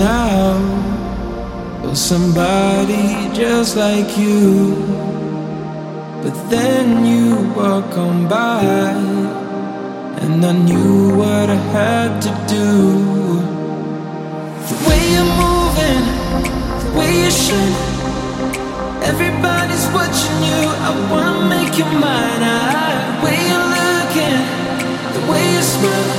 [0.00, 0.56] now
[1.82, 4.74] for somebody just like you.
[6.22, 8.62] But then you walk on by,
[10.22, 12.70] and I knew what I had to do.
[14.70, 16.04] The way you're moving,
[16.84, 17.76] the way you shine,
[19.10, 20.60] everybody's watching you.
[20.88, 22.42] I wanna make you mine.
[22.42, 24.40] I, the way you're looking,
[25.16, 26.10] the way you smile,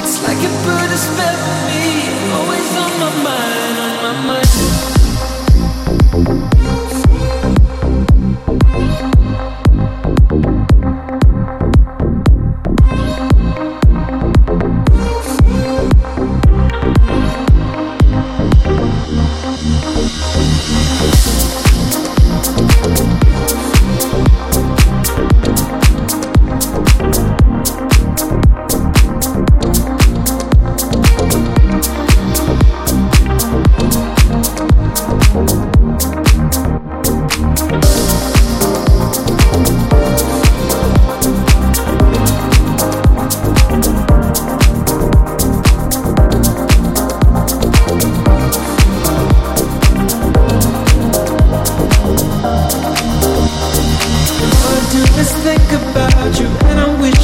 [0.00, 1.75] it's like you put a spell on me.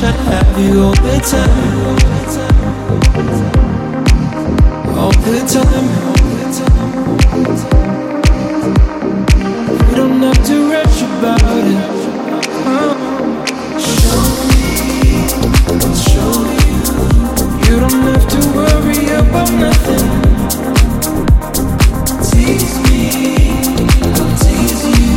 [0.02, 1.88] Wish I'd have you all the time.
[4.98, 5.88] All the time.
[9.88, 11.82] You don't have to rush about it.
[13.80, 14.64] Show me,
[15.94, 16.76] show you.
[17.66, 20.06] You don't have to worry about nothing.
[22.30, 23.00] Tease me,
[24.18, 25.14] I'll tease you.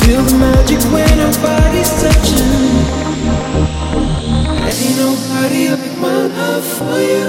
[0.00, 2.45] Feel the magic when our bodies touching.
[4.86, 7.26] Ain't nobody like my love for you.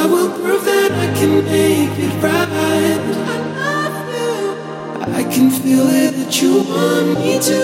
[0.00, 2.46] I will prove that I can make it right.
[3.26, 5.12] I love you.
[5.18, 7.58] I can feel it that you want me to.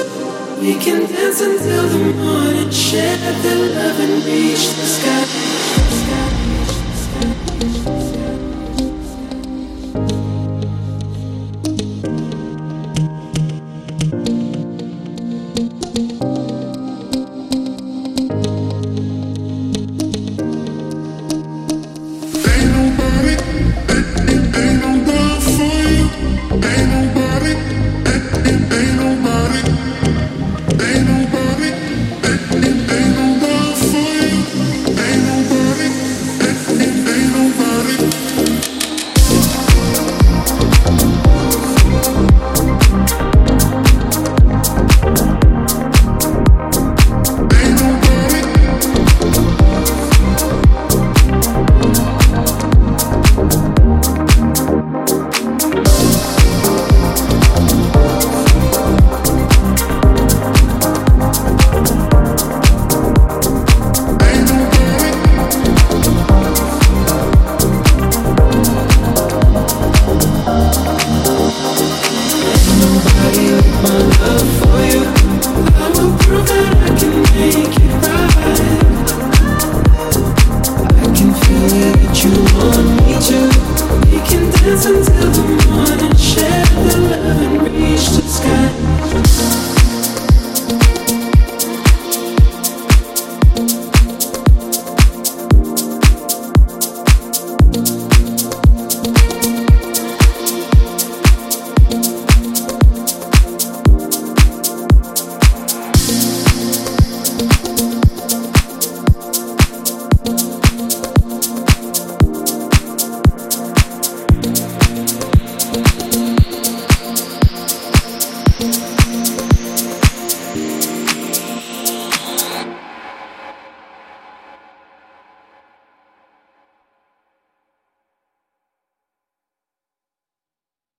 [0.61, 4.82] We can dance until the morning, share the love and reach.